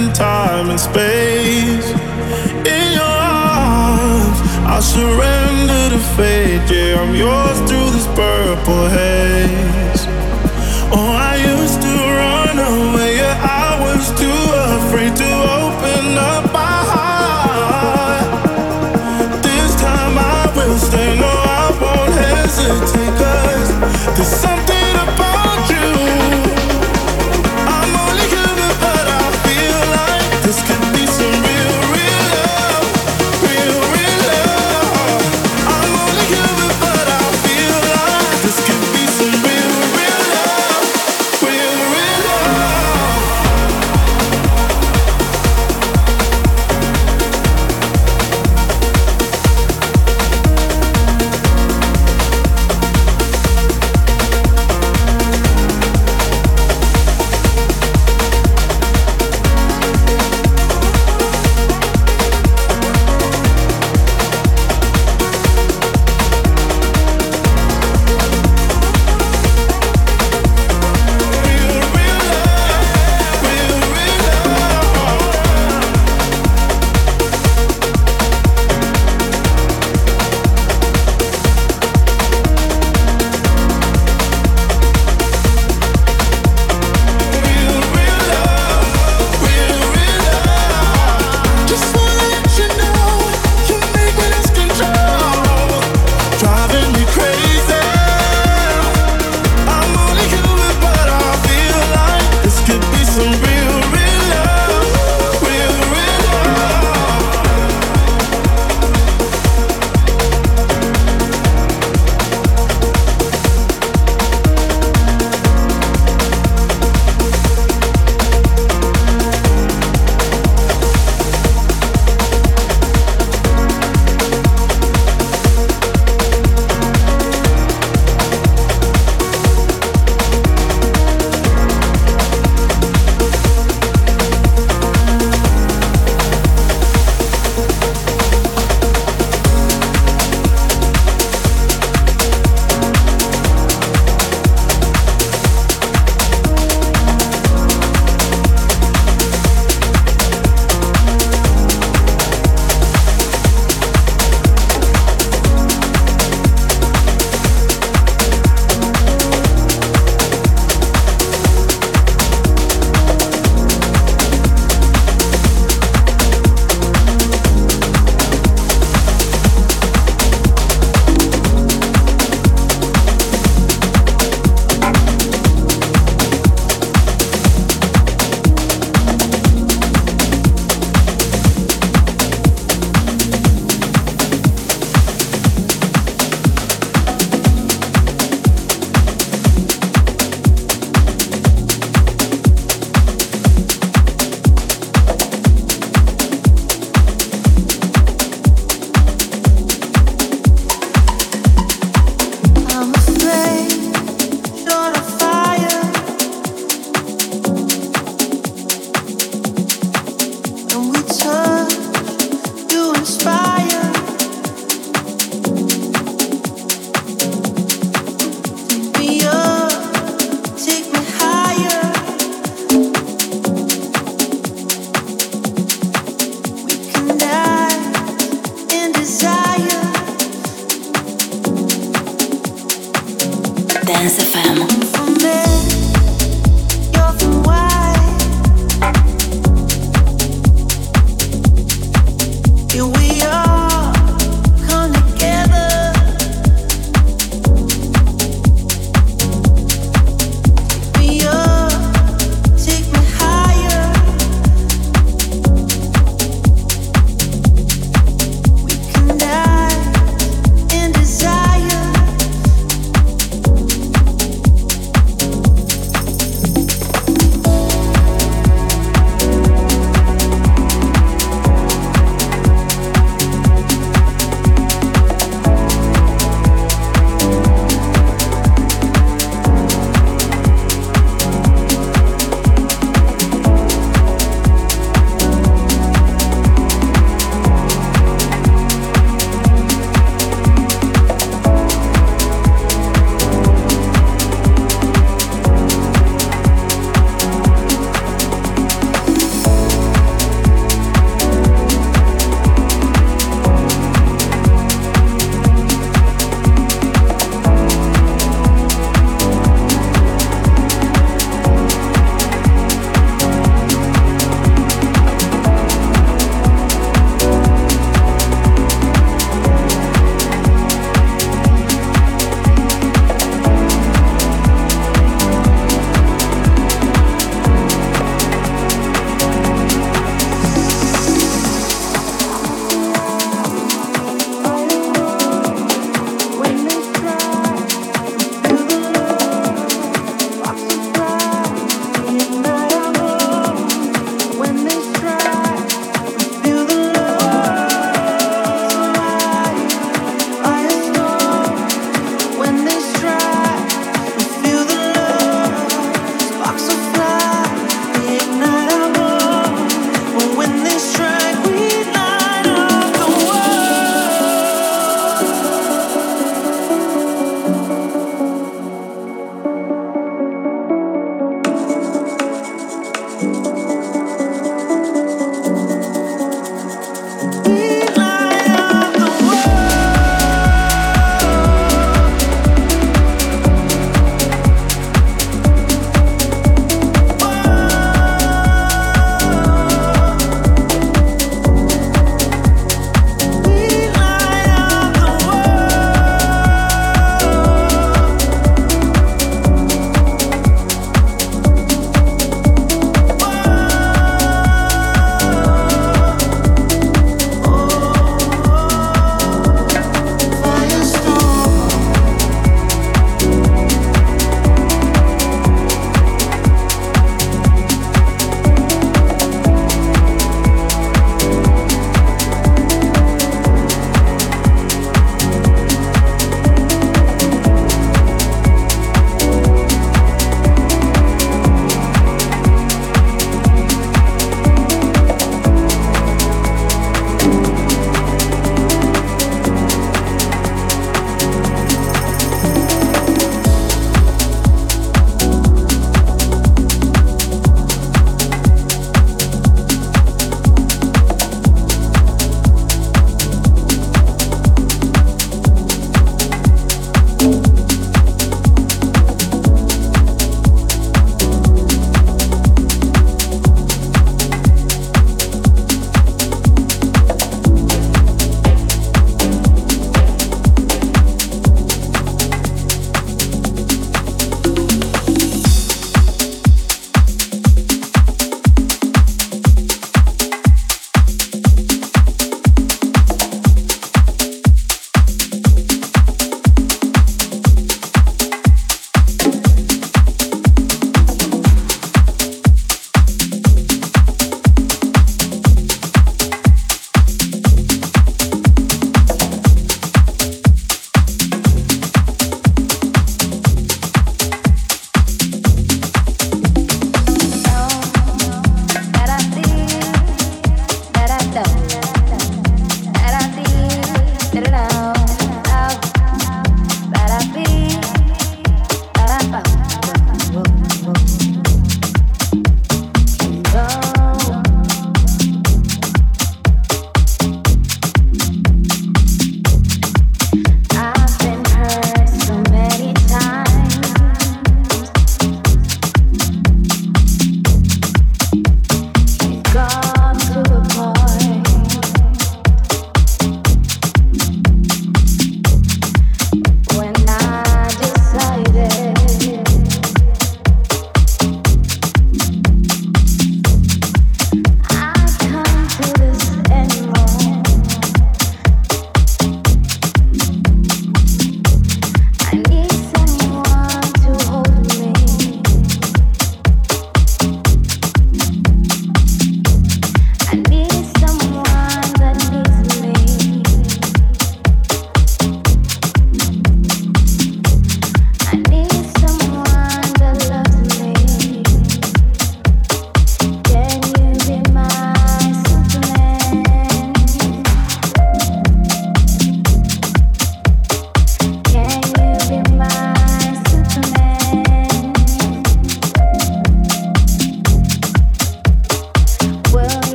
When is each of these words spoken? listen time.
listen 0.00 0.12
time. 0.14 0.27